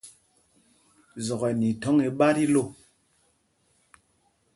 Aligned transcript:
Zɔk 1.25 1.41
ɛ 1.49 1.51
nɛ 1.59 1.65
ithɔ̌ŋ 1.71 1.97
iɓá 2.07 2.27
tí 2.35 2.43
lô. 2.53 2.63